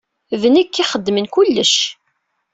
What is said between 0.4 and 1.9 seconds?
D nekk i ixeddmen kullec.